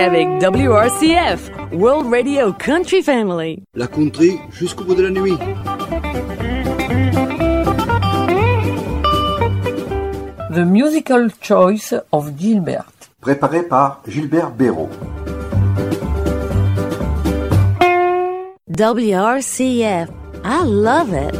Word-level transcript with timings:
avec 0.00 0.28
WRCF, 0.40 1.50
World 1.72 2.12
Radio 2.12 2.52
Country 2.52 3.02
Family. 3.02 3.62
La 3.74 3.88
country 3.88 4.38
jusqu'au 4.52 4.84
bout 4.84 4.94
de 4.94 5.02
la 5.02 5.10
nuit. 5.10 5.36
The 10.54 10.64
Musical 10.64 11.30
Choice 11.40 11.94
of 12.12 12.30
Gilbert. 12.38 12.90
Préparé 13.20 13.64
par 13.64 14.02
Gilbert 14.06 14.52
Béraud. 14.52 14.88
WRCF, 18.68 20.08
I 20.44 20.64
love 20.64 21.12
it. 21.12 21.34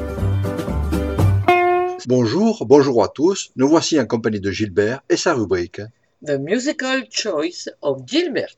Bonjour, 2.09 2.65
bonjour 2.67 3.05
à 3.05 3.09
tous. 3.09 3.51
Nous 3.55 3.69
voici 3.69 4.01
en 4.01 4.07
compagnie 4.07 4.41
de 4.41 4.51
Gilbert 4.51 5.03
et 5.09 5.17
sa 5.17 5.35
rubrique. 5.35 5.81
The 6.21 6.37
Musical 6.37 7.05
Choice 7.09 7.69
of 7.81 8.03
Gilbert. 8.05 8.57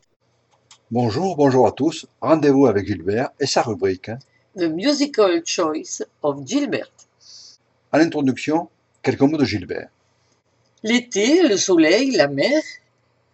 Bonjour, 0.91 1.37
bonjour 1.37 1.67
à 1.67 1.73
tous. 1.73 2.07
Rendez-vous 2.23 2.65
avec 2.67 2.87
Gilbert 2.87 3.33
et 3.39 3.45
sa 3.45 3.61
rubrique. 3.61 4.11
The 4.57 4.63
Musical 4.63 5.43
Choice 5.45 6.03
of 6.23 6.47
Gilbert. 6.47 6.91
À 7.93 7.99
l'introduction, 7.99 8.71
quelques 9.03 9.21
mots 9.21 9.37
de 9.37 9.45
Gilbert. 9.45 9.91
L'été, 10.83 11.47
le 11.47 11.59
soleil, 11.59 12.13
la 12.13 12.29
mer, 12.29 12.63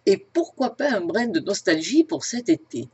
et 0.05 0.17
pourquoi 0.17 0.75
pas 0.75 0.91
un 0.91 0.99
brin 0.99 1.27
de 1.27 1.39
nostalgie 1.39 2.03
pour 2.03 2.25
cet 2.25 2.49
été? 2.49 2.89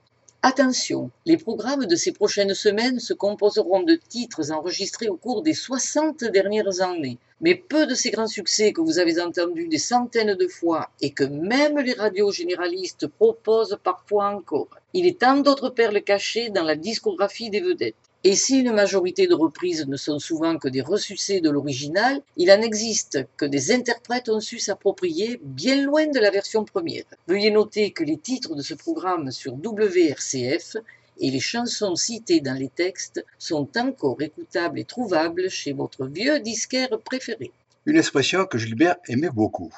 Attention, 0.45 1.09
les 1.25 1.37
programmes 1.37 1.85
de 1.85 1.95
ces 1.95 2.11
prochaines 2.11 2.53
semaines 2.53 2.99
se 2.99 3.13
composeront 3.13 3.81
de 3.81 3.95
titres 3.95 4.51
enregistrés 4.51 5.07
au 5.07 5.15
cours 5.15 5.41
des 5.41 5.53
60 5.53 6.25
dernières 6.25 6.81
années. 6.81 7.17
Mais 7.39 7.55
peu 7.55 7.87
de 7.87 7.95
ces 7.95 8.11
grands 8.11 8.27
succès 8.27 8.73
que 8.73 8.81
vous 8.81 8.99
avez 8.99 9.21
entendus 9.21 9.69
des 9.69 9.77
centaines 9.77 10.35
de 10.35 10.47
fois 10.49 10.89
et 10.99 11.11
que 11.11 11.23
même 11.23 11.79
les 11.79 11.93
radios 11.93 12.33
généralistes 12.33 13.07
proposent 13.07 13.79
parfois 13.81 14.35
encore. 14.35 14.67
Il 14.91 15.07
est 15.07 15.21
tant 15.21 15.37
d'autres 15.37 15.69
perles 15.69 16.03
cachées 16.03 16.49
dans 16.49 16.63
la 16.63 16.75
discographie 16.75 17.49
des 17.49 17.61
vedettes. 17.61 17.95
Et 18.25 18.37
si 18.37 18.59
une 18.59 18.71
majorité 18.71 19.27
de 19.27 19.33
reprises 19.33 19.85
ne 19.85 19.97
sont 19.97 20.17
souvent 20.17 20.57
que 20.57 20.69
des 20.69 20.81
ressucés 20.81 21.41
de 21.41 21.49
l'original, 21.49 22.21
il 22.37 22.49
en 22.51 22.61
existe 22.61 23.19
que 23.35 23.43
des 23.43 23.73
interprètes 23.73 24.29
ont 24.29 24.39
su 24.39 24.59
s'approprier 24.59 25.41
bien 25.43 25.81
loin 25.81 26.07
de 26.07 26.19
la 26.19 26.31
version 26.31 26.63
première. 26.63 27.03
Veuillez 27.27 27.51
noter 27.51 27.91
que 27.91 28.05
les 28.05 28.15
titres 28.15 28.55
de 28.55 28.61
ce 28.61 28.75
programme 28.75 29.29
sur 29.31 29.55
WRCF 29.55 30.77
et 31.19 31.31
les 31.31 31.41
chansons 31.41 31.97
citées 31.97 32.39
dans 32.39 32.57
les 32.57 32.69
textes 32.69 33.25
sont 33.37 33.67
encore 33.77 34.21
écoutables 34.21 34.79
et 34.79 34.85
trouvables 34.85 35.49
chez 35.49 35.73
votre 35.73 36.05
vieux 36.05 36.39
disquaire 36.39 36.97
préféré. 37.03 37.51
Une 37.85 37.97
expression 37.97 38.45
que 38.45 38.57
Gilbert 38.57 38.95
aimait 39.09 39.29
beaucoup. 39.29 39.69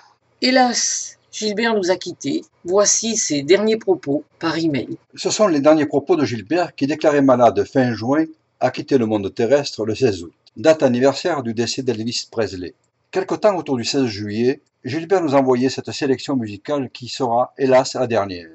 Hélas, 0.42 1.18
Gilbert 1.38 1.76
nous 1.76 1.92
a 1.92 1.98
quittés. 1.98 2.46
Voici 2.64 3.18
ses 3.18 3.42
derniers 3.42 3.76
propos 3.76 4.24
par 4.40 4.58
email. 4.58 4.98
Ce 5.16 5.30
sont 5.30 5.48
les 5.48 5.60
derniers 5.60 5.86
propos 5.86 6.16
de 6.16 6.24
Gilbert 6.24 6.74
qui, 6.76 6.88
déclaré 6.88 7.20
malade 7.20 7.62
fin 7.66 7.94
juin, 7.94 8.24
a 8.62 8.72
quitté 8.72 8.98
le 8.98 9.06
monde 9.06 9.36
terrestre 9.36 9.86
le 9.86 9.96
16 9.96 10.24
août, 10.24 10.34
date 10.56 10.82
anniversaire 10.82 11.44
du 11.44 11.54
décès 11.54 11.84
d'Elvis 11.84 12.30
Presley. 12.32 12.74
Quelque 13.12 13.36
temps 13.36 13.58
autour 13.58 13.76
du 13.76 13.84
16 13.84 14.06
juillet, 14.06 14.62
Gilbert 14.86 15.22
nous 15.22 15.36
envoyait 15.36 15.68
cette 15.68 15.92
sélection 15.92 16.38
musicale 16.38 16.90
qui 16.90 17.10
sera, 17.10 17.54
hélas, 17.58 17.96
la 17.96 18.08
dernière. 18.08 18.48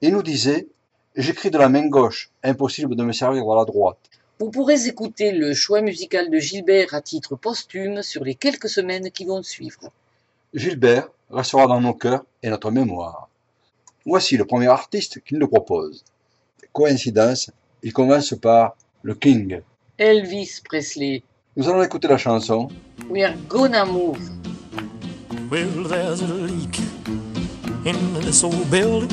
Il 0.00 0.10
nous 0.10 0.24
disait 0.24 0.66
J'écris 1.14 1.52
de 1.52 1.58
la 1.58 1.68
main 1.68 1.86
gauche, 1.86 2.32
impossible 2.42 2.96
de 2.96 3.04
me 3.04 3.12
servir 3.12 3.44
de 3.46 3.54
la 3.56 3.64
droite. 3.64 4.10
Vous 4.40 4.50
pourrez 4.50 4.88
écouter 4.88 5.30
le 5.30 5.54
choix 5.54 5.80
musical 5.80 6.28
de 6.28 6.38
Gilbert 6.38 6.92
à 6.92 7.02
titre 7.02 7.36
posthume 7.36 8.02
sur 8.02 8.24
les 8.24 8.34
quelques 8.34 8.68
semaines 8.68 9.12
qui 9.12 9.26
vont 9.26 9.44
suivre. 9.44 9.92
Gilbert 10.56 11.10
restera 11.30 11.66
dans 11.66 11.82
nos 11.82 11.92
cœurs 11.92 12.24
et 12.42 12.48
notre 12.48 12.70
mémoire. 12.70 13.28
Voici 14.06 14.38
le 14.38 14.46
premier 14.46 14.68
artiste 14.68 15.20
qui 15.22 15.34
nous 15.34 15.48
propose. 15.48 16.02
Coïncidence, 16.72 17.50
il 17.82 17.92
commence 17.92 18.34
par 18.40 18.74
le 19.02 19.14
King. 19.14 19.60
Elvis 19.98 20.62
Presley. 20.64 21.22
Nous 21.56 21.68
allons 21.68 21.82
écouter 21.82 22.08
la 22.08 22.16
chanson 22.16 22.68
We 23.10 23.22
are 23.22 23.34
gonna 23.48 23.84
move. 23.84 24.18
Well, 25.50 25.86
there's 25.88 26.22
a 26.22 26.26
leak 26.26 26.78
in 27.84 28.20
this 28.22 28.42
old 28.42 28.70
building. 28.70 29.10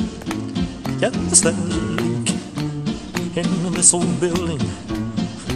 Yes, 0.98 1.12
there's 1.12 1.44
a 1.44 1.52
leak 1.52 2.30
in 3.36 3.72
this 3.74 3.92
old 3.92 4.18
building. 4.18 4.66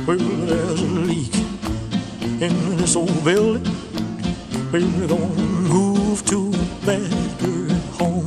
Well, 0.06 0.18
there's 0.18 0.82
a 0.82 1.00
leak 1.06 1.34
in 2.42 2.76
this 2.76 2.94
old 2.94 3.24
building. 3.24 3.64
We're 4.72 5.06
gonna 5.06 5.42
move 5.68 6.24
to 6.26 6.50
a 6.52 6.86
better 6.86 7.74
home. 7.98 8.26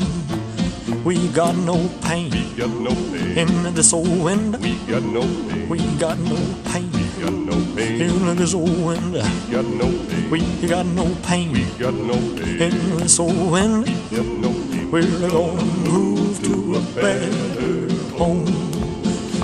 We 1.03 1.27
got 1.29 1.55
no 1.55 1.89
pain 2.01 2.29
We 2.31 2.43
got 2.57 2.69
no 2.69 2.93
pain. 2.93 3.37
in 3.37 3.73
this 3.73 3.93
old 3.93 4.23
window. 4.23 4.57
We 4.59 4.75
got 4.89 5.03
no 5.03 5.21
pain. 5.21 5.69
We 5.69 5.77
got 5.99 6.17
no 6.19 6.37
pain 6.71 6.89
We 6.91 7.23
got 7.23 7.33
no 7.33 7.55
pain. 7.75 8.01
in 8.01 8.35
this 8.35 8.53
old 8.53 8.69
window. 8.85 9.23
We 9.47 9.51
got 9.53 9.65
no 9.65 9.87
pain. 10.09 10.61
We 10.61 10.67
got 10.67 10.85
no 10.85 11.05
pain 11.23 11.53
We 11.53 11.65
got 11.79 11.93
no 11.93 12.15
pain. 12.35 12.61
in 12.61 12.97
this 12.97 13.19
old 13.19 13.51
window. 13.51 13.91
We 14.09 14.17
got 14.17 14.25
no 14.25 14.51
pain. 14.71 14.91
We're 14.91 15.29
gonna 15.29 15.63
move 15.89 16.41
to 16.43 16.75
a 16.75 16.81
better 17.01 18.17
home. 18.17 18.45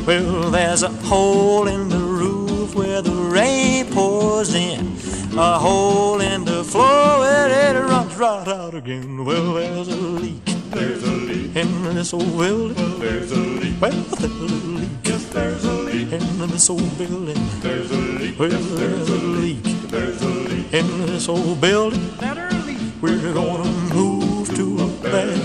Well, 0.06 0.52
there's 0.52 0.84
a 0.84 0.90
hole 1.10 1.68
in 1.68 1.90
the 1.90 2.00
roof 2.00 2.76
where 2.76 3.02
the 3.02 3.12
rain 3.12 3.86
pours 3.92 4.54
in, 4.56 4.96
a 5.38 5.60
hole 5.60 6.20
in 6.20 6.46
the 6.46 6.64
floor 6.64 7.20
where 7.20 7.48
it 7.76 7.80
runs 7.80 8.16
right 8.16 8.48
out 8.48 8.74
again. 8.74 9.24
Well, 9.26 9.54
there's 9.54 9.88
a 9.88 9.96
leak 9.96 10.44
There's 10.72 11.04
a 11.04 11.12
leak. 11.12 11.56
in 11.56 11.84
this 11.96 12.14
old 12.14 12.38
building. 12.38 13.00
There's 13.00 13.32
a 13.32 13.36
leak. 13.36 13.76
Well, 13.82 13.92
there's 13.92 14.24
a 14.24 14.28
leak 14.28 14.90
Yes, 15.04 15.26
there's 15.30 15.64
a 15.66 15.74
leak. 15.74 16.12
in 16.12 16.48
this 16.50 16.70
old 16.70 16.98
building. 16.98 17.38
There's 17.62 17.92
a 17.92 17.98
leak. 17.98 18.40
Well, 18.40 18.52
Yes, 18.52 18.66
there's 18.72 19.08
there's 19.08 19.10
a 19.10 19.14
a 19.14 19.28
leak. 19.44 19.66
leak 19.66 19.82
There's 19.92 20.22
a 20.22 20.28
leak. 20.28 20.74
in 20.74 21.06
this 21.06 21.30
old 21.30 21.62
building. 21.62 22.10
Better 22.20 22.50
leak. 22.66 22.78
We're 23.02 23.34
gonna 23.34 23.70
move 23.94 24.54
to 24.56 24.66
a 24.84 24.88
better 25.04 25.38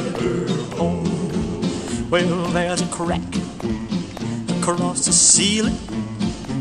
home. 0.77 1.09
Well, 2.11 2.47
there's 2.49 2.81
a 2.81 2.87
crack 2.87 3.21
across 4.59 5.05
the 5.05 5.13
ceiling. 5.13 5.77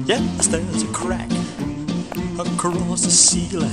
Yes, 0.06 0.48
there's 0.48 0.84
a 0.84 0.88
crack 0.88 1.30
across 2.48 3.02
the 3.04 3.12
ceiling. 3.12 3.72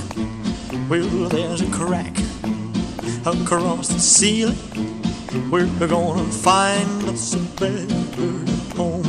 Well, 0.89 1.29
there's 1.29 1.61
a 1.61 1.69
crack 1.71 2.15
across 3.25 3.87
the 3.89 3.99
ceiling. 3.99 4.57
We're 5.51 5.65
gonna 5.87 6.23
find 6.25 7.03
us 7.09 7.33
a 7.35 7.39
better 7.59 7.93
home. 8.75 9.03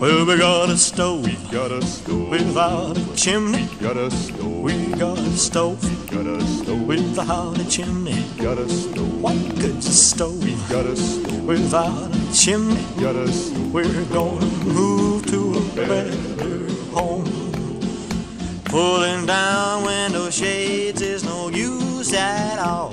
Well, 0.00 0.24
we 0.26 0.36
got 0.38 0.70
a 0.70 0.76
stove 0.76 1.24
We 1.24 1.34
got 1.50 1.72
a 1.72 1.82
stove. 1.84 2.28
without 2.30 2.96
a 2.96 3.16
chimney. 3.16 3.68
Got 3.80 3.96
a 3.96 4.10
stove. 4.10 4.62
We 4.62 4.86
got 4.94 5.18
a 5.18 5.36
stove 5.36 5.80
Got 6.10 6.26
a 6.26 6.40
stove. 6.46 6.82
without 6.86 7.58
a 7.58 7.64
chimney. 7.68 8.24
Got 8.38 8.58
a 8.58 8.68
stove. 8.68 9.20
What 9.22 9.36
good's 9.58 9.86
a 9.86 9.92
stove 9.92 10.42
we 10.44 10.54
Got 10.68 10.86
a 10.86 10.96
stove. 10.96 11.44
without 11.44 12.14
a 12.14 12.32
chimney? 12.32 12.84
Got 13.00 13.16
a 13.16 13.26
stove. 13.32 13.72
We're 13.72 14.04
gonna 14.12 14.46
move 14.64 15.26
to 15.26 15.58
a 15.58 15.62
better 15.74 16.12
home. 16.94 17.37
Pulling 18.68 19.24
down 19.26 19.84
window 19.84 20.28
shades 20.30 21.00
is 21.00 21.24
no 21.24 21.48
use 21.48 22.12
at 22.12 22.58
all. 22.58 22.90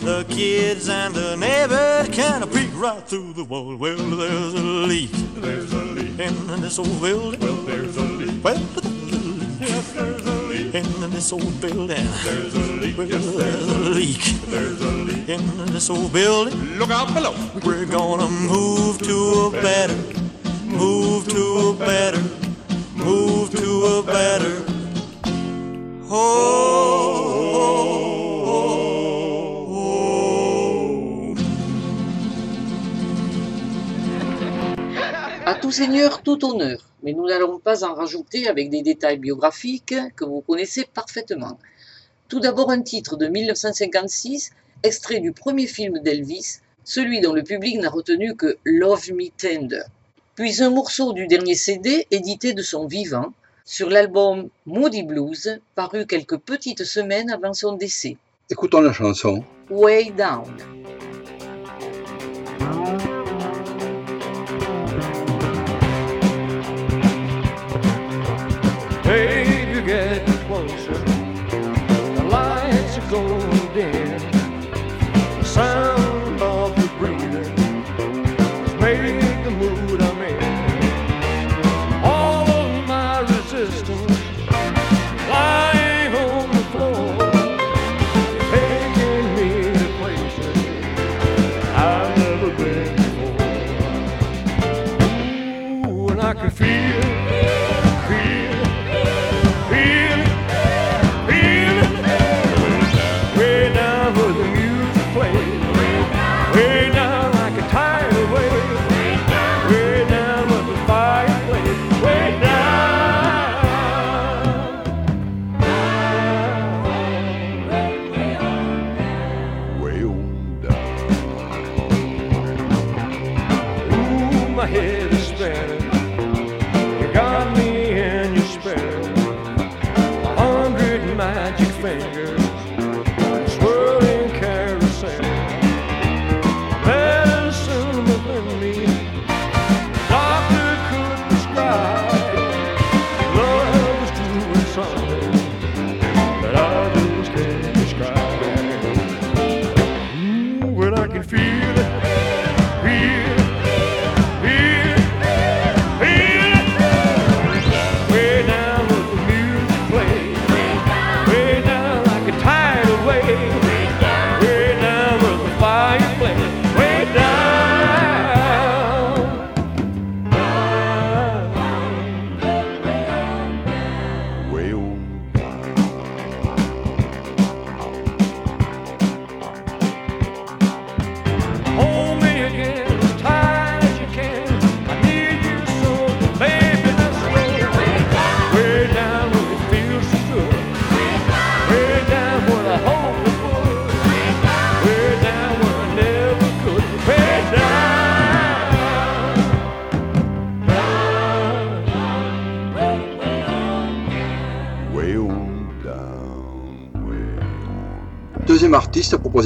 The 0.00 0.24
kids 0.28 0.88
and 0.88 1.14
the 1.14 1.36
neighbors 1.36 2.08
can 2.08 2.42
peek 2.50 2.70
right 2.74 3.02
through 3.06 3.32
the 3.34 3.44
wall. 3.44 3.76
Well, 3.76 3.96
there's 3.96 4.54
a 4.54 4.62
leak 4.90 5.10
There's 5.36 5.72
a 5.72 5.84
leak. 5.84 6.18
in 6.18 6.60
this 6.60 6.78
old 6.78 7.00
building. 7.00 7.40
Well, 7.40 7.54
there's 7.62 7.96
a 7.96 8.02
leak. 8.02 8.42
Well, 8.44 8.56
there's 8.58 9.14
a 9.14 9.20
leak 9.20 9.60
Yes, 9.60 9.92
there's 9.92 10.26
a 10.26 10.34
leak. 10.42 10.74
in 10.74 11.10
this 11.10 11.32
old 11.32 11.60
building. 11.60 12.06
There's 12.24 12.54
a 12.54 12.58
leak. 12.82 12.98
Well, 12.98 13.06
Yes, 13.06 13.26
there's 13.36 13.68
a 13.68 13.78
leak. 13.78 14.22
There's 14.50 14.80
a 14.80 14.90
leak. 14.90 15.28
in 15.28 15.66
this 15.72 15.88
old 15.88 16.12
building. 16.12 16.78
Look 16.80 16.90
out 16.90 17.14
below. 17.14 17.34
We're 17.64 17.86
gonna 17.86 18.28
move 18.28 18.98
to 19.02 19.16
a 19.56 19.62
better, 19.62 19.96
move 20.66 21.28
to 21.28 21.42
a 21.68 21.74
better, 21.86 22.22
move 22.96 23.52
to 23.52 23.86
a 23.98 24.02
better. 24.02 24.64
À 26.14 26.18
tout 35.54 35.70
seigneur, 35.70 36.22
tout 36.22 36.44
honneur. 36.44 36.84
Mais 37.02 37.14
nous 37.14 37.26
n'allons 37.26 37.58
pas 37.58 37.82
en 37.84 37.94
rajouter 37.94 38.46
avec 38.46 38.68
des 38.68 38.82
détails 38.82 39.16
biographiques 39.16 39.94
que 40.14 40.26
vous 40.26 40.42
connaissez 40.42 40.84
parfaitement. 40.84 41.58
Tout 42.28 42.40
d'abord 42.40 42.70
un 42.70 42.82
titre 42.82 43.16
de 43.16 43.28
1956, 43.28 44.50
extrait 44.82 45.20
du 45.20 45.32
premier 45.32 45.66
film 45.66 45.98
d'Elvis, 46.00 46.58
celui 46.84 47.22
dont 47.22 47.32
le 47.32 47.42
public 47.42 47.78
n'a 47.78 47.88
retenu 47.88 48.36
que 48.36 48.58
Love 48.66 49.12
Me 49.12 49.30
Tender. 49.30 49.84
Puis 50.34 50.62
un 50.62 50.68
morceau 50.68 51.14
du 51.14 51.26
dernier 51.26 51.54
CD 51.54 52.06
édité 52.10 52.52
de 52.52 52.60
son 52.60 52.86
vivant, 52.86 53.32
sur 53.64 53.88
l'album 53.88 54.48
Moody 54.66 55.02
Blues, 55.02 55.60
paru 55.74 56.06
quelques 56.06 56.38
petites 56.38 56.84
semaines 56.84 57.30
avant 57.30 57.52
son 57.52 57.74
décès. 57.74 58.16
Écoutons 58.50 58.80
la 58.80 58.92
chanson 58.92 59.44
Way 59.70 60.12
Down. 60.16 60.56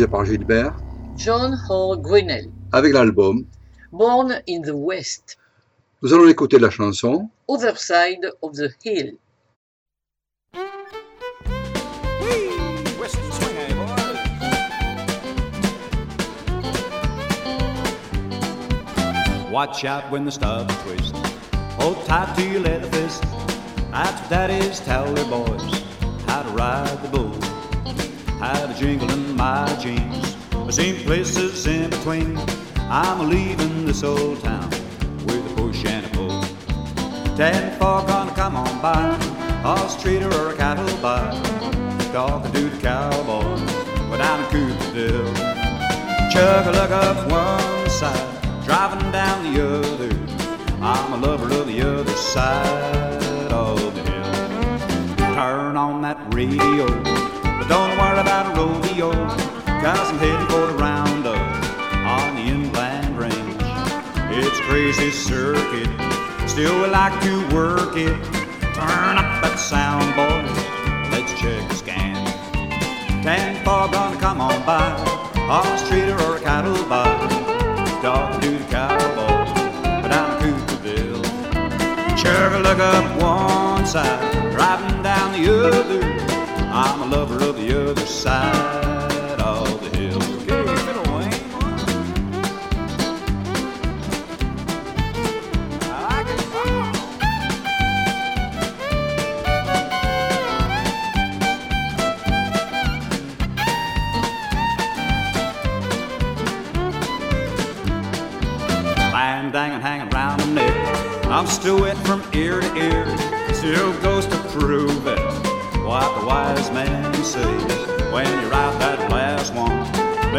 Par 0.04 0.26
Gilbert 0.26 0.74
John 1.16 1.56
Hall 1.68 1.96
Grinnell, 2.02 2.50
avec 2.72 2.92
l'album. 2.92 3.46
Born 3.92 4.42
in 4.46 4.60
the 4.60 4.74
West, 4.74 5.38
Nous 6.02 6.12
allons 6.12 6.28
écouter 6.28 6.58
la 6.58 6.68
chanson 6.68 7.30
Other 7.48 7.78
Side 7.78 8.30
of 8.42 8.52
the 8.52 8.68
Hill. 8.84 9.16
Watch 19.50 19.86
out 19.86 20.10
when 20.10 20.26
the 20.26 20.30
stubs 20.30 20.74
twist. 20.82 21.16
Hold 21.80 22.04
tight 22.04 22.36
to 22.36 22.46
your 22.46 22.60
leather 22.60 22.90
fist. 22.90 23.22
That's 23.90 24.20
what 24.20 24.28
daddies 24.28 24.80
tell 24.80 25.10
their 25.14 25.24
boys. 25.24 25.62
How 26.26 26.42
to 26.42 26.50
ride 26.50 27.02
the 27.02 27.08
bull. 27.08 27.55
How 28.38 28.70
a 28.70 28.74
jingle 28.74 29.10
in 29.10 29.34
my 29.34 29.66
jeans. 29.80 30.36
I've 30.52 30.74
seen 30.74 30.96
places 31.04 31.66
in 31.66 31.88
between. 31.88 32.38
I'm 32.90 33.20
a 33.20 33.24
leaving 33.24 33.86
this 33.86 34.02
old 34.04 34.42
town 34.42 34.68
with 35.24 35.50
a 35.50 35.54
push 35.56 35.84
and 35.86 36.04
a 36.04 36.08
pull. 36.10 36.42
Ten 37.36 37.78
four 37.78 38.02
gonna 38.06 38.34
come 38.34 38.56
on 38.56 38.82
by, 38.82 39.14
horse 39.62 40.00
trader 40.00 40.32
or 40.34 40.50
a 40.50 40.56
cattle 40.56 40.84
buy. 40.98 41.30
Talking 42.12 42.52
to 42.52 42.68
the 42.68 42.80
cowboy, 42.82 43.56
but 44.10 44.20
I'm 44.20 44.44
a 44.44 44.48
Cooperdale. 44.48 45.34
Chug 46.30 46.66
a 46.66 46.72
lug 46.72 46.92
up 46.92 47.30
one 47.30 47.88
side, 47.88 48.64
driving 48.64 49.10
down 49.12 49.54
the 49.54 49.66
other. 49.66 50.12
I'm 50.82 51.14
a 51.14 51.26
lover 51.26 51.46
of 51.54 51.66
the 51.66 51.80
other 51.80 52.12
side 52.12 53.50
of 53.50 53.94
the 53.94 54.02
hill. 54.02 55.34
Turn 55.34 55.76
on 55.76 56.02
that 56.02 56.18
radio, 56.34 56.86
but 57.66 57.74
don't 57.74 57.98
worry 57.98 58.20
about 58.20 58.46
a 58.46 58.60
rodeo, 58.60 59.12
cause 59.12 60.10
I'm 60.10 60.18
heading 60.18 60.46
for 60.48 60.66
the 60.66 60.74
roundup 60.74 61.38
on 62.06 62.36
the 62.36 62.42
inland 62.42 63.18
range. 63.18 63.62
It's 64.30 64.60
crazy 64.60 65.10
circuit, 65.10 65.88
still 66.48 66.82
we 66.82 66.88
like 66.88 67.20
to 67.22 67.54
work 67.54 67.96
it. 67.96 68.16
Turn 68.74 69.18
up 69.18 69.42
that 69.42 69.58
sound, 69.58 70.14
boys, 70.14 71.10
let's 71.10 71.32
check 71.40 71.68
the 71.68 71.74
scan. 71.74 72.24
Ten 73.22 73.64
four 73.64 73.88
gonna 73.90 74.20
come 74.20 74.40
on 74.40 74.64
by, 74.66 74.90
horse 75.48 75.88
trader 75.88 76.20
or 76.22 76.36
a 76.36 76.40
cattle 76.40 76.84
buy. 76.88 77.06
Talking 78.02 78.40
to 78.42 78.50
the 78.58 78.64
cowboy, 78.70 80.02
but 80.02 80.12
I'm 80.12 80.40
Cooperville. 80.40 81.24
A 82.26 82.58
lug 82.60 82.80
up 82.80 83.20
one 83.20 83.86
side, 83.86 84.52
driving 84.52 85.02
down 85.02 85.32
the 85.32 85.68
other. 85.68 86.35
I'm 86.78 87.00
a 87.00 87.06
lover 87.06 87.42
of 87.42 87.56
the 87.56 87.90
other 87.90 88.04
side 88.04 89.15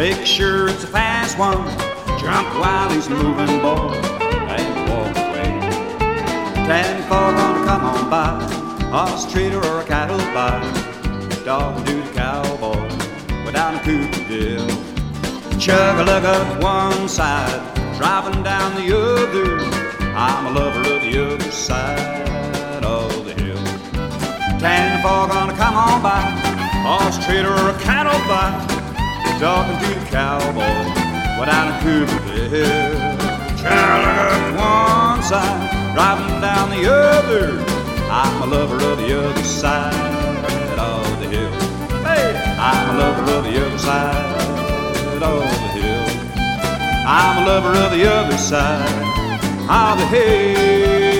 Make 0.08 0.24
sure 0.24 0.68
it's 0.68 0.84
a 0.84 0.86
fast 0.86 1.38
one. 1.38 1.68
Jump 2.18 2.48
while 2.58 2.88
he's 2.88 3.10
moving, 3.10 3.60
boy, 3.60 3.92
and 4.48 4.88
walk 4.88 5.14
away. 5.14 5.52
Ten 6.64 7.02
four 7.02 7.28
gonna 7.36 7.66
come 7.66 7.84
on 7.84 8.08
by, 8.08 8.42
horse 8.88 9.30
trader 9.30 9.58
or 9.58 9.80
a 9.80 9.84
cattle 9.84 10.16
buy. 10.32 10.64
Dog 11.44 11.84
do 11.84 12.02
the 12.02 12.12
cowboy, 12.14 12.88
but 13.44 13.52
down 13.52 13.74
in 13.74 13.80
Cooperville. 13.80 15.60
Chug 15.60 15.98
a 16.00 16.04
lug 16.10 16.24
up 16.24 16.62
one 16.62 17.06
side, 17.06 17.60
driving 17.98 18.42
down 18.42 18.74
the 18.76 18.96
other. 18.96 19.58
I'm 20.16 20.46
a 20.46 20.50
lover 20.58 20.90
of 20.90 21.02
the 21.02 21.34
other 21.34 21.50
side 21.50 22.82
of 22.82 23.26
the 23.26 23.34
hill. 23.34 23.62
Ten 24.58 25.02
four 25.02 25.28
gonna 25.28 25.52
come 25.52 25.76
on 25.76 26.00
by, 26.02 26.22
horse 26.88 27.22
trader 27.26 27.50
or 27.50 27.68
a 27.68 27.78
cattle 27.80 28.18
buy. 28.26 28.77
Talking 29.38 29.78
to 29.78 30.00
the 30.00 30.06
cowboy, 30.06 30.58
but 31.38 31.44
down 31.46 31.68
in 31.68 31.74
Cooperville. 31.84 32.98
Chug 33.56 33.70
a 33.70 33.98
lug 34.02 34.18
up 34.34 35.14
one 35.14 35.22
side, 35.22 35.94
driving 35.94 36.40
down 36.40 36.70
the 36.70 36.92
other. 36.92 37.64
I'm 38.10 38.42
a 38.42 38.46
lover 38.46 38.74
of 38.74 38.98
the 38.98 39.16
other 39.16 39.44
side 39.44 39.94
of 40.76 41.20
the 41.20 41.28
hill. 41.28 41.52
Hey, 42.02 42.34
I'm 42.58 42.96
a 42.96 42.98
lover 42.98 43.30
of 43.30 43.44
the 43.44 43.64
other 43.64 43.78
side 43.78 45.22
of 45.22 45.42
the 45.42 45.80
hill. 45.80 46.06
I'm 47.06 47.44
a 47.44 47.46
lover 47.46 47.78
of 47.78 47.92
the 47.92 48.12
other 48.12 48.38
side 48.38 48.88
of 49.70 49.98
the 50.00 50.06
hill. 50.06 51.17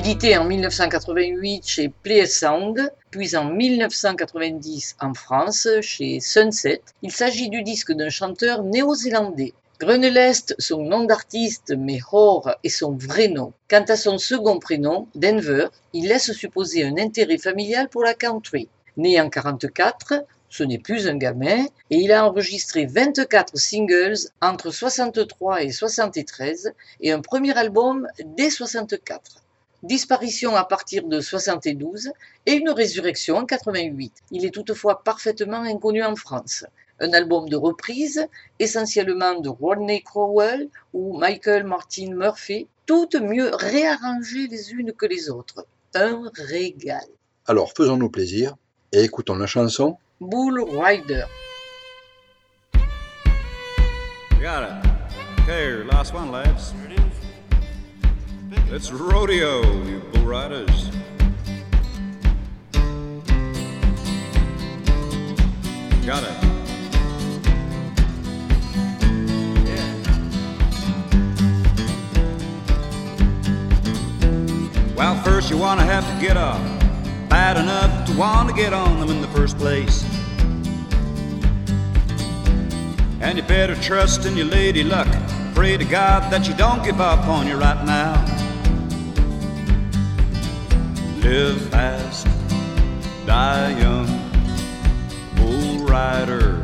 Édité 0.00 0.38
en 0.38 0.46
1988 0.46 1.68
chez 1.68 1.90
Play 1.90 2.24
Sound, 2.24 2.90
puis 3.10 3.36
en 3.36 3.44
1990 3.44 4.96
en 4.98 5.12
France 5.12 5.68
chez 5.82 6.20
Sunset, 6.20 6.80
il 7.02 7.12
s'agit 7.12 7.50
du 7.50 7.62
disque 7.62 7.92
d'un 7.92 8.08
chanteur 8.08 8.62
néo-zélandais. 8.62 9.52
Grenelest, 9.78 10.54
son 10.58 10.84
nom 10.84 11.04
d'artiste, 11.04 11.74
mais 11.76 11.98
Hoare 12.10 12.56
est 12.64 12.70
son 12.70 12.96
vrai 12.96 13.28
nom. 13.28 13.52
Quant 13.68 13.84
à 13.86 13.96
son 13.96 14.16
second 14.16 14.58
prénom, 14.58 15.06
Denver, 15.14 15.66
il 15.92 16.08
laisse 16.08 16.32
supposer 16.32 16.82
un 16.82 16.96
intérêt 16.96 17.36
familial 17.36 17.90
pour 17.90 18.02
la 18.02 18.14
country. 18.14 18.70
Né 18.96 19.20
en 19.20 19.28
44, 19.28 20.24
ce 20.48 20.64
n'est 20.64 20.78
plus 20.78 21.08
un 21.08 21.18
gamin, 21.18 21.66
et 21.90 21.98
il 21.98 22.10
a 22.12 22.26
enregistré 22.26 22.86
24 22.86 23.58
singles 23.58 24.16
entre 24.40 24.70
63 24.70 25.62
et 25.62 25.70
73 25.70 26.72
et 27.02 27.12
un 27.12 27.20
premier 27.20 27.54
album 27.58 28.06
dès 28.24 28.48
64 28.48 29.39
disparition 29.82 30.56
à 30.56 30.64
partir 30.64 31.04
de 31.04 31.20
72 31.20 32.10
et 32.46 32.52
une 32.52 32.70
résurrection 32.70 33.36
en 33.36 33.46
88. 33.46 34.12
Il 34.30 34.44
est 34.44 34.50
toutefois 34.50 35.02
parfaitement 35.02 35.62
inconnu 35.62 36.02
en 36.02 36.16
France. 36.16 36.64
Un 37.00 37.12
album 37.12 37.48
de 37.48 37.56
reprise, 37.56 38.26
essentiellement 38.58 39.40
de 39.40 39.48
Rodney 39.48 40.02
Crowell 40.02 40.68
ou 40.92 41.18
Michael 41.18 41.64
Martin 41.64 42.14
Murphy, 42.14 42.68
toutes 42.84 43.14
mieux 43.14 43.50
réarrangées 43.54 44.48
les 44.48 44.72
unes 44.72 44.92
que 44.92 45.06
les 45.06 45.30
autres. 45.30 45.66
Un 45.94 46.22
régal. 46.34 47.06
Alors 47.46 47.72
faisons-nous 47.72 48.10
plaisir 48.10 48.54
et 48.92 49.02
écoutons 49.02 49.36
la 49.36 49.46
chanson 49.46 49.96
Bull 50.20 50.60
Rider. 50.60 51.24
Got 54.40 54.62
it. 54.62 54.90
Okay, 55.42 55.84
last 55.84 56.14
one, 56.14 56.30
lads. 56.30 56.72
It's 58.52 58.90
rodeo, 58.90 59.62
you 59.84 60.00
bull 60.12 60.24
riders. 60.24 60.90
Got 66.04 66.24
it. 66.24 66.36
Well, 74.96 75.14
first 75.22 75.48
you 75.50 75.56
wanna 75.56 75.84
have 75.84 76.04
to 76.12 76.20
get 76.20 76.36
up, 76.36 76.60
bad 77.28 77.56
enough 77.56 78.08
to 78.08 78.16
wanna 78.18 78.52
get 78.52 78.72
on 78.72 78.98
them 78.98 79.10
in 79.10 79.20
the 79.20 79.28
first 79.28 79.58
place. 79.58 80.04
And 83.20 83.36
you 83.38 83.44
better 83.44 83.76
trust 83.76 84.26
in 84.26 84.36
your 84.36 84.46
lady 84.46 84.82
luck. 84.82 85.06
Pray 85.54 85.76
to 85.76 85.84
God 85.84 86.32
that 86.32 86.48
you 86.48 86.54
don't 86.54 86.82
give 86.82 87.00
up 87.00 87.28
on 87.28 87.46
you 87.46 87.56
right 87.56 87.84
now. 87.84 88.39
Live 91.30 91.60
fast, 91.70 92.26
die 93.24 93.78
young, 93.78 94.08
bull 95.36 95.86
rider. 95.86 96.56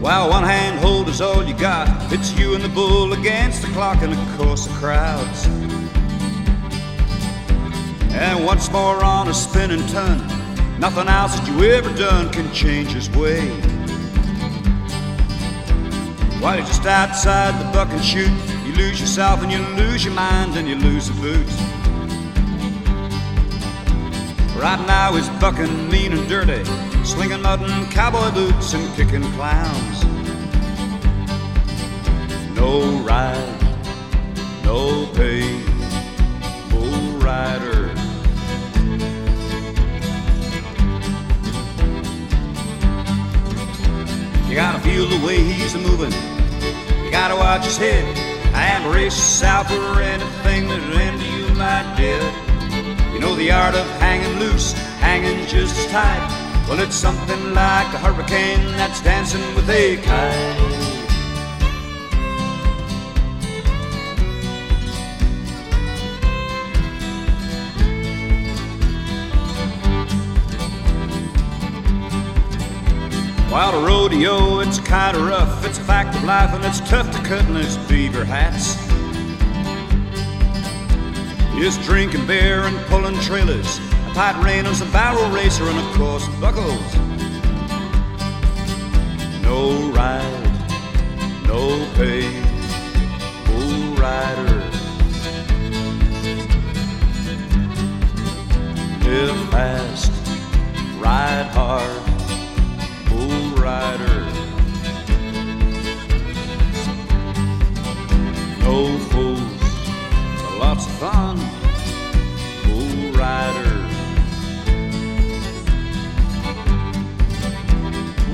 While 0.00 0.30
one 0.30 0.42
handhold 0.42 1.08
is 1.10 1.20
all 1.20 1.44
you 1.44 1.54
got, 1.54 2.12
it's 2.12 2.36
you 2.36 2.56
and 2.56 2.64
the 2.64 2.68
bull 2.70 3.12
against 3.12 3.62
the 3.62 3.68
clock 3.68 4.02
and 4.02 4.12
of 4.12 4.36
course 4.36 4.66
the 4.66 4.74
crowds. 4.74 5.46
And 8.12 8.44
once 8.44 8.68
more 8.72 9.04
on 9.04 9.28
a 9.28 9.32
spinning 9.32 9.86
ton, 9.86 10.18
nothing 10.80 11.06
else 11.06 11.38
that 11.38 11.46
you 11.46 11.70
ever 11.70 11.94
done 11.94 12.32
can 12.32 12.52
change 12.52 12.90
his 12.94 13.08
way. 13.10 13.71
While 16.42 16.56
you're 16.56 16.66
just 16.66 16.84
outside 16.86 17.56
the 17.60 17.72
buck 17.72 17.88
and 17.90 18.04
shoot, 18.04 18.32
you 18.66 18.72
lose 18.72 19.00
yourself 19.00 19.44
and 19.44 19.52
you 19.52 19.58
lose 19.76 20.04
your 20.04 20.12
mind 20.12 20.56
and 20.56 20.66
you 20.66 20.74
lose 20.74 21.06
the 21.06 21.14
boots. 21.20 21.56
Right 24.56 24.84
now 24.88 25.14
he's 25.14 25.28
bucking 25.40 25.88
mean 25.88 26.12
and 26.12 26.28
dirty, 26.28 26.64
slinging 27.04 27.42
mud 27.42 27.62
and 27.62 27.88
cowboy 27.92 28.32
boots 28.32 28.74
and 28.74 28.92
kicking 28.96 29.22
clowns. 29.34 30.04
No 32.56 32.98
ride, 33.04 33.60
no 34.64 35.06
pay, 35.14 35.62
bull 36.70 37.18
rider. 37.18 37.94
You 44.48 44.56
gotta 44.56 44.80
feel 44.80 45.06
the 45.06 45.24
way 45.24 45.38
he's 45.38 45.76
moving. 45.76 46.31
Gotta 47.12 47.36
watch 47.36 47.66
his 47.66 47.76
head 47.76 48.04
and 48.54 48.84
brace 48.84 49.14
yourself 49.14 49.68
for 49.68 50.00
anything 50.00 50.66
that 50.68 50.80
end 50.96 51.20
you 51.20 51.54
might 51.54 51.94
did. 51.94 52.22
You 53.12 53.20
know 53.20 53.36
the 53.36 53.52
art 53.52 53.74
of 53.74 53.86
hanging 54.00 54.38
loose, 54.38 54.72
hanging 54.98 55.46
just 55.46 55.76
as 55.76 55.86
tight. 55.92 56.64
Well, 56.66 56.80
it's 56.80 56.96
something 56.96 57.52
like 57.52 57.92
a 57.92 57.98
hurricane 57.98 58.64
that's 58.78 59.02
dancing 59.02 59.44
with 59.54 59.68
a 59.68 59.98
kite. 59.98 60.71
While 73.52 73.78
the 73.78 73.86
rodeo, 73.86 74.60
it's 74.60 74.78
kinda 74.78 75.20
rough. 75.20 75.62
It's 75.66 75.76
a 75.76 75.82
fact 75.82 76.16
of 76.16 76.24
life 76.24 76.54
and 76.54 76.64
it's 76.64 76.80
tough 76.88 77.10
to 77.14 77.18
cut 77.22 77.44
its 77.50 77.76
beaver 77.86 78.24
hats. 78.24 78.78
It's 81.56 81.76
drinking 81.84 82.26
beer 82.26 82.62
and 82.62 82.78
pulling 82.86 83.20
trailers, 83.20 83.78
a 84.08 84.14
tight 84.14 84.42
reins, 84.42 84.80
a 84.80 84.86
barrel 84.86 85.28
racer, 85.32 85.68
and 85.68 85.78
of 85.78 85.84
course 85.92 86.26
buckles. 86.40 86.96
No 89.42 89.92
ride, 89.92 90.48
no 91.46 91.86
pay, 91.94 92.24
bull 93.44 93.94
rider. 94.00 94.64
Live 99.04 99.50
fast, 99.50 100.10
ride 101.02 101.50
hard 101.52 102.11
bull 103.62 103.70
rider. 103.70 104.24
No 108.60 108.98
fools, 109.10 109.62
lots 110.58 110.86
of 110.86 110.92
fun, 110.92 111.36
bull 112.64 113.12
rider. 113.12 113.88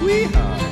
Weehaw. 0.02 0.67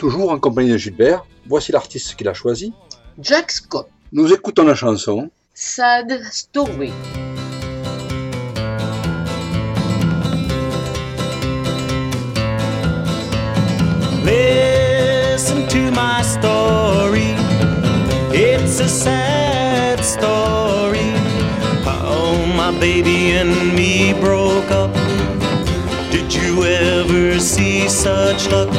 Toujours 0.00 0.30
en 0.30 0.38
compagnie 0.38 0.70
de 0.70 0.78
Gilbert, 0.78 1.26
voici 1.46 1.72
l'artiste 1.72 2.14
qu'il 2.14 2.26
a 2.26 2.32
choisi. 2.32 2.72
Jack 3.20 3.50
Scott. 3.50 3.86
Nous 4.12 4.32
écoutons 4.32 4.64
la 4.64 4.74
chanson 4.74 5.28
Sad 5.52 6.22
Story. 6.32 6.90
Listen 14.24 15.68
to 15.68 15.90
my 15.90 16.22
story. 16.22 17.34
It's 18.32 18.80
a 18.80 18.88
sad 18.88 20.02
story. 20.02 21.12
How 21.84 22.46
my 22.56 22.70
baby 22.80 23.32
and 23.32 23.74
me 23.74 24.14
broke 24.14 24.70
up. 24.70 24.94
Did 26.10 26.32
you 26.32 26.64
ever 26.64 27.38
see 27.38 27.86
such 27.86 28.48
luck? 28.50 28.70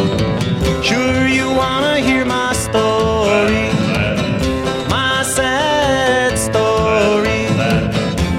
Sure, 0.92 1.26
you 1.26 1.48
wanna 1.50 2.02
hear 2.02 2.26
my 2.26 2.52
story. 2.52 3.72
My 4.90 5.24
sad 5.24 6.38
story. 6.38 7.44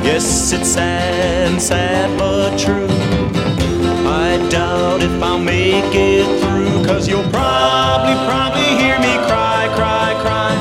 Yes, 0.05 0.53
it's 0.53 0.69
sad, 0.69 1.51
and 1.51 1.63
sad 1.63 2.11
but 2.19 2.59
true. 2.59 2.89
I 4.07 4.37
doubt 4.51 5.01
if 5.03 5.23
I'll 5.23 5.39
make 5.39 5.95
it 5.95 6.27
through, 6.43 6.85
cause 6.85 7.09
you'll 7.09 7.31
probably, 7.31 8.17
probably 8.29 8.71
hear 8.83 8.99
me 8.99 9.15
cry, 9.29 9.63
cry, 9.79 10.11
cry. 10.25 10.53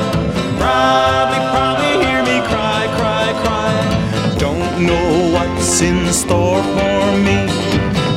Probably, 0.62 1.40
probably 1.52 1.92
hear 2.06 2.22
me 2.30 2.38
cry, 2.48 2.82
cry, 2.96 3.26
cry. 3.44 4.38
Don't 4.38 4.86
know 4.88 5.08
what's 5.34 5.82
in 5.82 6.10
store 6.10 6.62
for 6.74 7.00
me. 7.26 7.38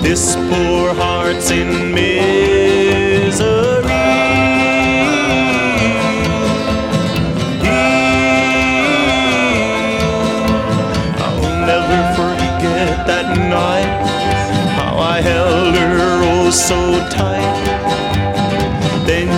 This 0.01 0.35
poor 0.35 0.93
heart's 0.93 1.51
in 1.51 1.93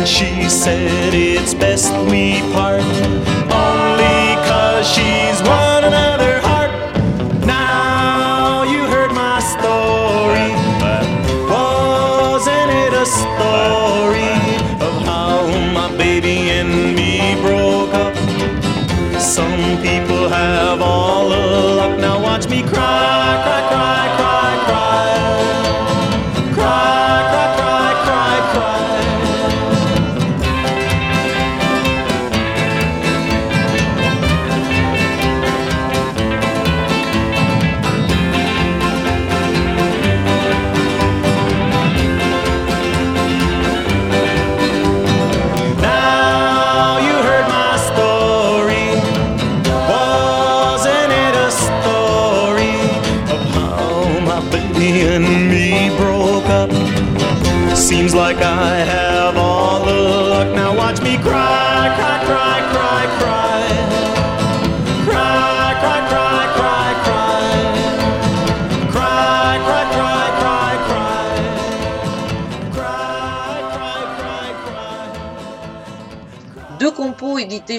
she 0.08 0.48
said 0.48 1.14
it's 1.14 1.54
best 1.54 1.92
we 2.10 2.40
part, 2.54 2.82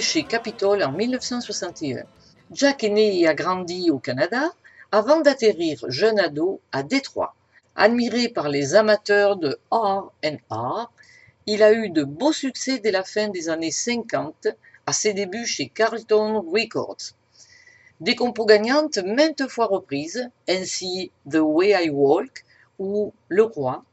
chez 0.09 0.23
Capitol 0.23 0.83
en 0.83 0.93
1961. 0.93 2.03
Jack 2.51 2.83
est 2.83 2.89
né 2.89 3.21
et 3.21 3.29
a 3.29 3.35
grandi 3.35 3.91
au 3.91 3.99
Canada 3.99 4.51
avant 4.91 5.21
d'atterrir 5.21 5.85
jeune 5.89 6.19
ado 6.19 6.63
à 6.73 6.83
Détroit. 6.83 7.35
Admiré 7.77 8.31
par 8.31 8.49
les 8.49 8.75
amateurs 8.75 9.37
de 9.37 9.61
R&R, 9.71 10.91
il 11.45 11.63
a 11.63 11.75
eu 11.75 11.91
de 11.91 12.05
beaux 12.05 12.33
succès 12.33 12.79
dès 12.79 12.91
la 12.91 13.05
fin 13.05 13.29
des 13.29 13.51
années 13.51 13.71
50 13.71 14.49
à 14.87 14.95
ses 14.95 15.13
débuts 15.13 15.45
chez 15.45 15.69
Carlton 15.69 16.41
Records. 16.41 17.13
Des 18.01 18.17
compos 18.17 18.47
gagnantes 18.47 18.97
maintes 19.05 19.47
fois 19.47 19.67
reprises, 19.67 20.31
ainsi 20.49 21.11
The 21.31 21.41
Way 21.43 21.85
I 21.85 21.91
Walk 21.91 22.47
ou 22.79 23.13
Le 23.29 23.43
Roi, 23.43 23.85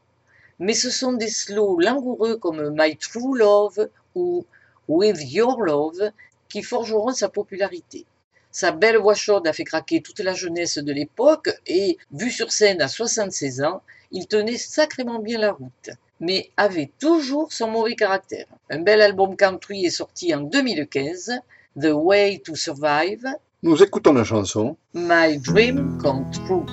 mais 0.60 0.72
ce 0.72 0.88
sont 0.88 1.12
des 1.12 1.28
slows 1.28 1.78
langoureux 1.78 2.38
comme 2.38 2.74
My 2.74 2.96
True 2.96 3.36
Love 3.36 3.90
ou 4.14 4.46
With 4.88 5.18
Your 5.32 5.60
Love 5.62 6.10
qui 6.48 6.62
forgeront 6.62 7.12
sa 7.12 7.28
popularité. 7.28 8.06
Sa 8.50 8.72
belle 8.72 8.96
voix 8.96 9.14
chaude 9.14 9.46
a 9.46 9.52
fait 9.52 9.64
craquer 9.64 10.00
toute 10.00 10.20
la 10.20 10.32
jeunesse 10.32 10.78
de 10.78 10.92
l'époque 10.92 11.50
et, 11.66 11.98
vu 12.12 12.30
sur 12.30 12.52
scène 12.52 12.80
à 12.80 12.88
76 12.88 13.62
ans, 13.62 13.82
il 14.12 14.26
tenait 14.26 14.56
sacrément 14.56 15.18
bien 15.18 15.38
la 15.38 15.52
route, 15.52 15.90
mais 16.20 16.50
avait 16.56 16.90
toujours 16.98 17.52
son 17.52 17.68
mauvais 17.68 17.96
caractère. 17.96 18.46
Un 18.70 18.80
bel 18.80 19.02
album 19.02 19.36
country 19.36 19.84
est 19.84 19.90
sorti 19.90 20.34
en 20.34 20.40
2015, 20.40 21.40
The 21.78 21.90
Way 21.92 22.40
to 22.44 22.54
Survive, 22.54 23.26
Nous 23.62 23.82
écoutons 23.82 24.12
la 24.12 24.22
chanson. 24.22 24.76
My 24.94 25.38
Dream 25.38 25.98
Come 26.00 26.30
True. 26.30 26.64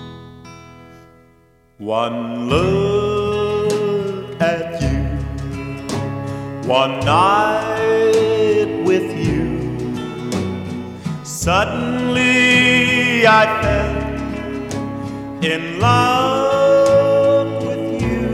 One 1.79 2.49
look 2.49 4.41
at 4.41 4.81
you, 4.81 5.09
one 6.69 6.99
night 6.99 7.72
with 8.93 9.11
you. 9.25 9.41
Suddenly 11.23 13.25
I 13.25 13.43
fell 13.61 13.95
in 15.51 15.79
love 15.79 17.49
with 17.67 17.85
you. 18.03 18.27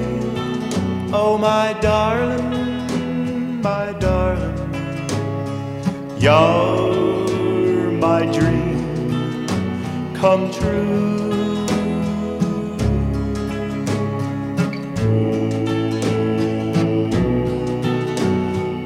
Oh, 1.14 1.38
my 1.38 1.68
darling, 1.80 3.62
my 3.62 3.94
darling, 4.06 4.58
you're 6.26 7.92
my 8.08 8.22
dream 8.38 8.80
come 10.22 10.44
true. 10.52 11.08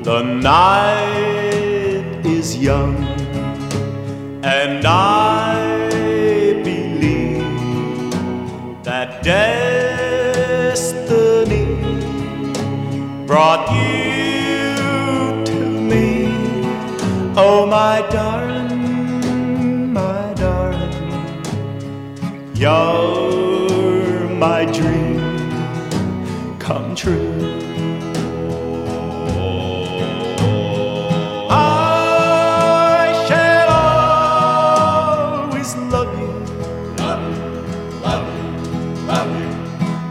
The 0.04 0.22
night 0.22 1.13
young, 2.64 2.96
and 4.42 4.86
I 4.86 5.54
believe 6.64 7.44
that 8.86 9.22
destiny 9.22 10.06
brought 13.28 13.70
you 13.70 14.76
to 15.44 15.60
me. 15.92 16.08
Oh, 17.36 17.66
my 17.70 18.02
darling, 18.10 18.43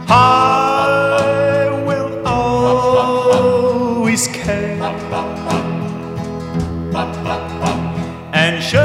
I 0.09 1.69
will 1.85 2.27
always 2.27 4.27
care. 4.27 4.77
And 8.33 8.61
should 8.61 8.81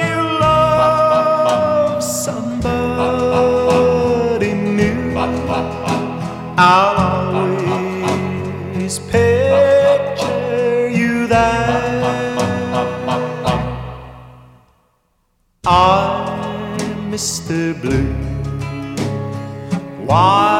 you 0.00 0.16
love 0.40 2.02
somebody 2.02 2.72
new, 4.54 5.12
I'll 6.58 6.91
while 20.12 20.51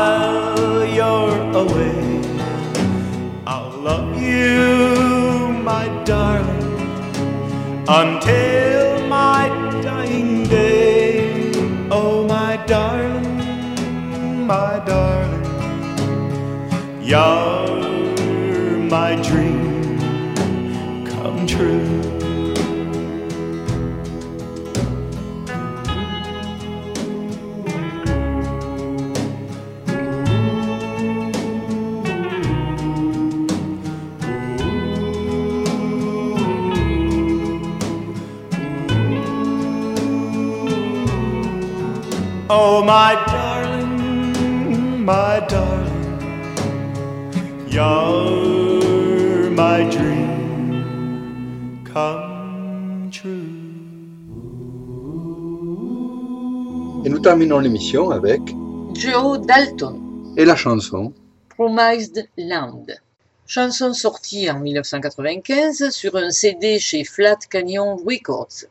Oh, 42.83 42.85
my 42.85 43.15
darling, 43.29 45.05
my 45.05 45.39
darling, 45.49 46.59
you're 47.69 49.51
my 49.53 49.89
dream 49.89 51.85
come 51.85 53.09
true. 53.13 53.47
Et 57.05 57.09
nous 57.09 57.21
terminons 57.21 57.61
l'émission 57.61 58.11
avec 58.11 58.41
Joe 58.95 59.41
Dalton. 59.47 60.35
et 60.37 60.45
la 60.45 60.57
chanson. 60.57 61.13
Promised 61.51 62.29
Land. 62.37 62.87
Chanson 63.47 63.95
sortie 63.95 64.51
en 64.51 64.59
1995 64.59 65.91
sur 65.91 66.17
un 66.17 66.31
CD 66.31 66.81
chez 66.81 67.05
Flat 67.05 67.39
Canyon 67.49 67.97
Records. 68.05 68.65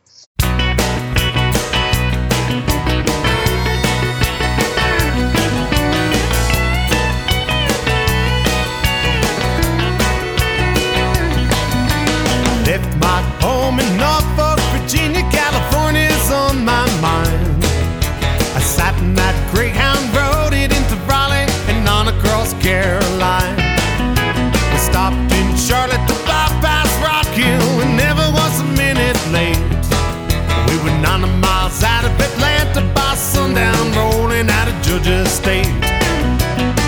State. 35.41 35.65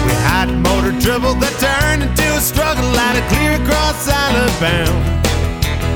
We 0.05 0.13
had 0.29 0.45
motor 0.61 0.93
trouble 1.01 1.33
that 1.41 1.55
turned 1.57 2.03
into 2.03 2.27
a 2.37 2.39
struggle 2.39 2.85
out 2.85 3.17
of 3.17 3.25
clear 3.33 3.57
across 3.57 4.05
Alabama. 4.05 4.93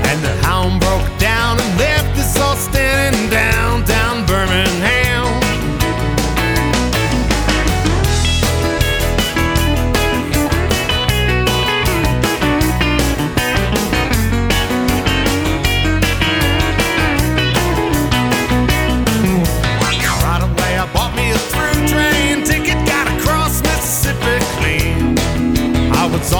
And 0.09 0.17
the 0.25 0.33
hound 0.41 0.81
broke 0.81 1.05
down 1.19 1.59
and 1.61 1.77
left 1.77 2.17
us 2.17 2.33
all 2.39 2.55
standing 2.55 3.29
down, 3.29 3.85
down 3.85 4.25
Birmingham. 4.25 4.96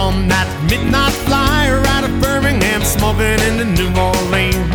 on 0.08 0.28
that 0.32 0.48
midnight 0.72 1.12
flyer 1.28 1.84
out 1.92 2.08
of 2.08 2.14
Birmingham, 2.24 2.80
smoking 2.80 3.36
into 3.44 3.68
New 3.76 3.92
Orleans. 3.92 4.72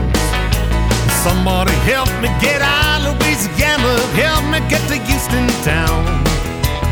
Somebody 1.25 1.73
help 1.89 2.13
me 2.21 2.29
get 2.37 2.61
out 2.61 3.01
of 3.01 3.17
Louisiana, 3.17 3.97
help 4.13 4.45
me 4.53 4.61
get 4.69 4.85
to 4.93 4.97
Houston 5.09 5.49
town. 5.65 6.05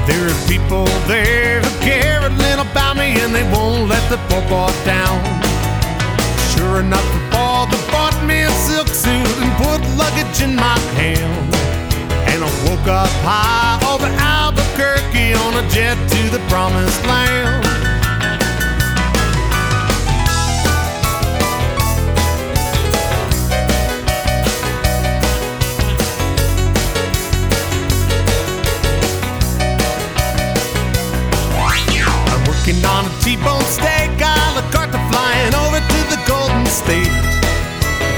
There 0.08 0.24
are 0.24 0.40
people 0.48 0.88
there 1.04 1.60
who 1.60 1.70
care 1.84 2.24
a 2.24 2.32
little 2.32 2.64
about 2.64 2.96
me 2.96 3.20
and 3.20 3.36
they 3.36 3.44
won't 3.52 3.92
let 3.92 4.04
the 4.08 4.16
poor 4.32 4.40
boy 4.48 4.72
down. 4.88 5.20
Sure 6.56 6.80
enough, 6.80 7.04
the 7.12 7.22
ball 7.28 7.68
bought 7.92 8.16
me 8.24 8.48
a 8.48 8.52
silk 8.64 8.88
suit 8.88 9.36
and 9.44 9.52
put 9.60 9.84
luggage 10.00 10.40
in 10.40 10.56
my 10.56 10.80
hand. 10.96 11.44
And 12.32 12.40
I 12.40 12.50
woke 12.64 12.88
up 12.88 13.12
high 13.20 13.76
over 13.84 14.08
Albuquerque 14.16 15.36
on 15.44 15.60
a 15.60 15.64
jet 15.68 15.98
to 16.08 16.20
the 16.32 16.40
promised 16.48 17.04
land. 17.04 17.89
On 33.00 33.06
a 33.06 33.14
T-bone 33.24 33.64
steak, 33.64 34.12
a 34.20 34.36
la 34.52 34.62
carte 34.68 34.92
flying 35.08 35.54
over 35.64 35.80
to 35.80 36.00
the 36.12 36.20
Golden 36.28 36.66
State. 36.66 37.08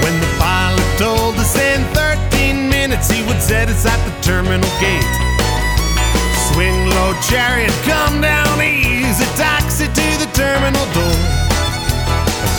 When 0.03 0.15
the 0.19 0.27
pilot 0.35 0.83
told 0.99 1.35
us 1.39 1.55
in 1.55 1.79
13 1.95 2.67
minutes 2.67 3.09
he 3.09 3.23
would 3.23 3.41
set 3.41 3.69
us 3.69 3.85
at 3.85 3.99
the 4.03 4.11
terminal 4.19 4.67
gate. 4.83 5.15
Swing 6.51 6.75
low 6.91 7.15
chariot, 7.29 7.71
come 7.87 8.19
down 8.19 8.59
easy, 8.59 9.23
taxi 9.39 9.87
to 9.87 10.07
the 10.19 10.27
terminal 10.35 10.85
door. 10.91 11.19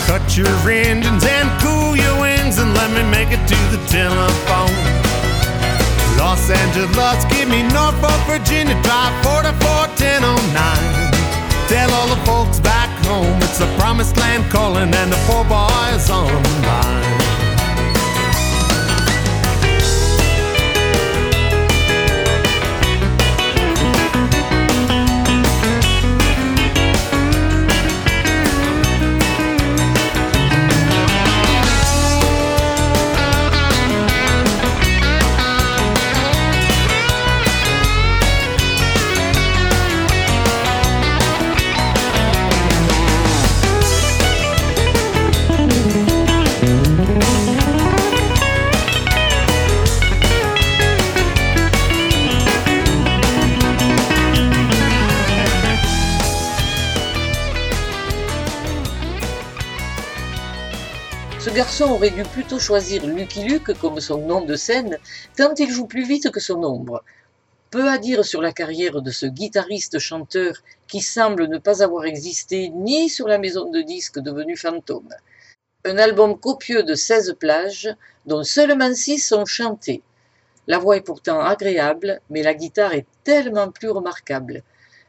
Cut 0.09 0.25
your 0.35 0.57
engines 0.65 1.23
and 1.23 1.47
cool 1.61 1.95
your 1.95 2.15
wings 2.19 2.57
and 2.57 2.73
let 2.73 2.89
me 2.89 3.03
make 3.13 3.29
it 3.29 3.43
to 3.45 3.59
the 3.69 3.81
telephone. 3.85 4.73
Los 6.17 6.49
Angeles, 6.49 7.21
give 7.29 7.49
me 7.49 7.61
Norfolk, 7.69 8.17
Virginia, 8.25 8.73
drive 8.81 9.13
441009. 9.21 11.14
Tell 11.67 11.91
all 11.91 12.07
the 12.07 12.21
folks 12.25 12.59
back 12.59 12.89
home 13.05 13.41
it's 13.41 13.57
the 13.57 13.65
promised 13.77 14.17
land 14.17 14.51
calling 14.51 14.93
and 14.93 15.11
the 15.11 15.17
poor 15.25 15.43
boys 15.45 16.09
on 16.11 16.27
the 16.43 16.67
line. 16.67 17.34
Garçon 61.55 61.85
aurait 61.85 62.09
dû 62.09 62.23
plutôt 62.23 62.59
choisir 62.59 63.07
Lucky 63.07 63.45
Luke 63.45 63.79
comme 63.79 64.01
son 64.01 64.17
nom 64.17 64.41
de 64.41 64.57
scène, 64.57 64.97
tant 65.37 65.53
il 65.57 65.71
joue 65.71 65.85
plus 65.85 66.03
vite 66.03 66.29
que 66.29 66.41
son 66.41 66.61
ombre. 66.65 67.01
Peu 67.71 67.87
à 67.87 67.97
dire 67.97 68.25
sur 68.25 68.41
la 68.41 68.51
carrière 68.51 69.01
de 69.01 69.09
ce 69.09 69.25
guitariste-chanteur 69.25 70.55
qui 70.89 70.99
semble 70.99 71.47
ne 71.47 71.57
pas 71.57 71.81
avoir 71.81 72.03
existé 72.07 72.67
ni 72.75 73.07
sur 73.07 73.29
la 73.29 73.37
maison 73.37 73.71
de 73.71 73.79
disques 73.79 74.19
devenue 74.19 74.57
fantôme. 74.57 75.07
Un 75.85 75.97
album 75.97 76.37
copieux 76.37 76.83
de 76.83 76.93
16 76.93 77.37
plages, 77.39 77.95
dont 78.25 78.43
seulement 78.43 78.93
6 78.93 79.19
sont 79.19 79.45
chantées. 79.45 80.03
La 80.67 80.77
voix 80.77 80.97
est 80.97 81.07
pourtant 81.07 81.39
agréable, 81.39 82.19
mais 82.29 82.43
la 82.43 82.53
guitare 82.53 82.91
est 82.91 83.07
tellement 83.23 83.71
plus 83.71 83.89
remarquable. 83.89 84.61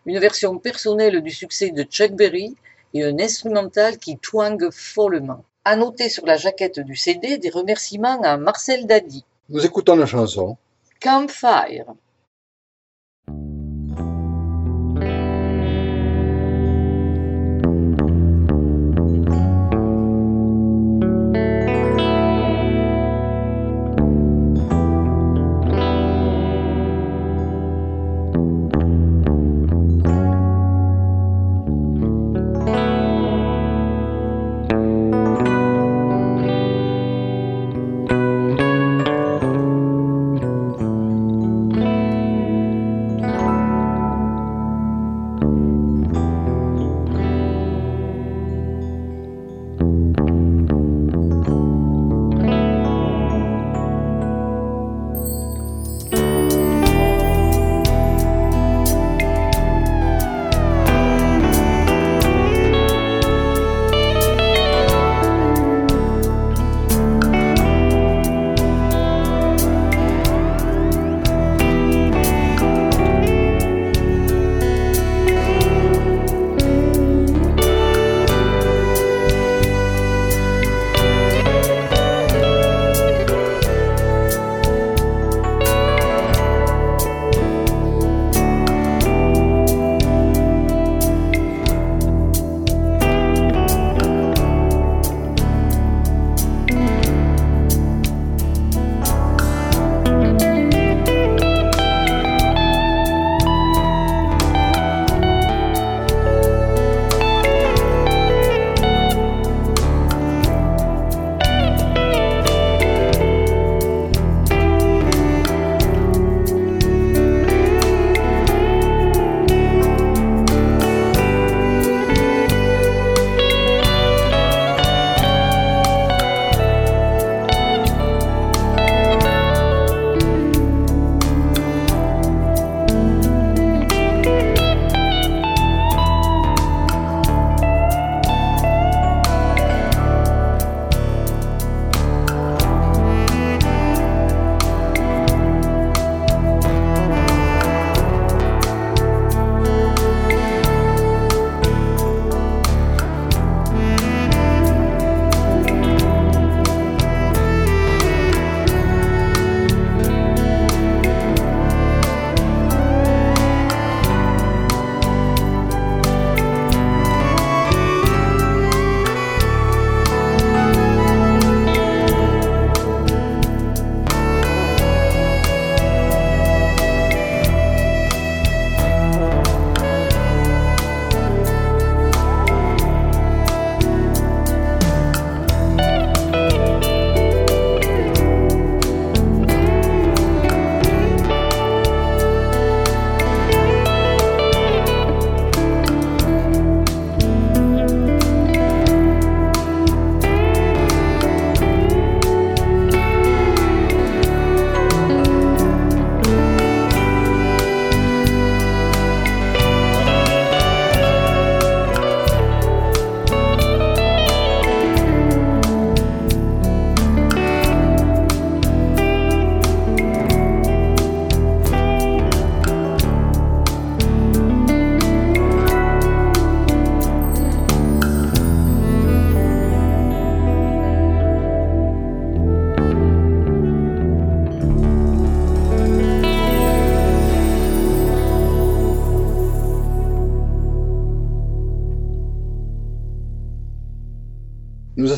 Une 0.07 0.21
version 0.21 0.59
personnelle 0.59 1.23
du 1.23 1.33
succès 1.33 1.71
de 1.71 1.83
Chuck 1.83 2.13
Berry 2.13 2.55
et 2.95 3.03
un 3.03 3.19
instrumental 3.19 3.99
qui 3.99 4.17
twangue 4.17 4.71
follement. 4.71 5.45
À 5.69 5.75
noter 5.75 6.09
sur 6.09 6.25
la 6.27 6.37
jaquette 6.37 6.79
du 6.79 6.95
CD 6.95 7.39
des 7.39 7.51
remerciements 7.51 8.23
à 8.23 8.37
Marcel 8.37 8.87
Dadi. 8.87 9.25
Nous 9.49 9.67
écoutons 9.67 9.97
la 9.97 10.07
chanson. 10.07 10.57
Campfire. 11.01 11.87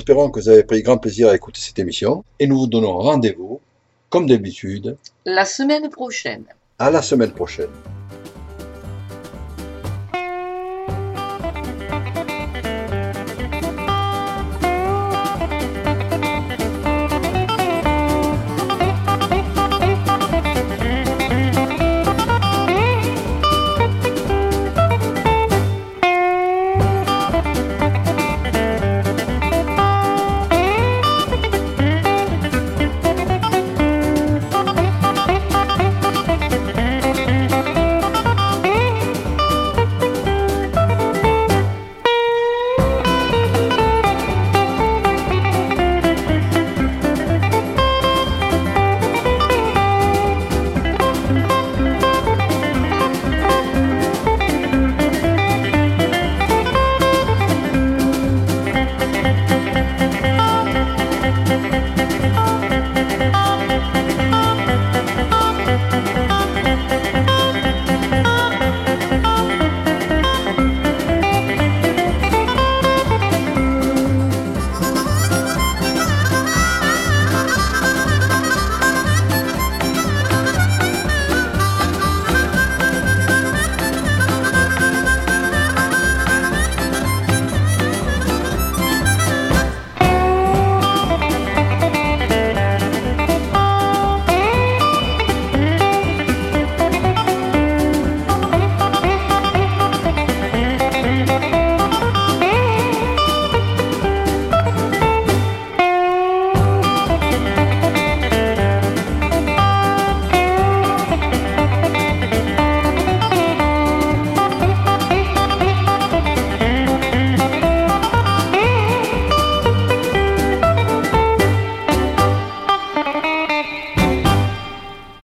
Espérons 0.09 0.31
que 0.31 0.41
vous 0.41 0.49
avez 0.49 0.65
pris 0.65 0.81
grand 0.83 0.97
plaisir 0.97 1.29
à 1.29 1.35
écouter 1.35 1.61
cette 1.61 1.79
émission 1.79 2.25
et 2.41 2.47
nous 2.47 2.61
vous 2.61 2.67
donnons 2.67 2.97
rendez-vous, 2.97 3.61
comme 4.09 4.27
d'habitude, 4.27 4.97
La 5.27 5.45
semaine 5.45 5.91
prochaine. 5.91 6.45
à 6.79 6.91
la 6.91 7.03
semaine 7.03 7.33
prochaine. 7.33 7.69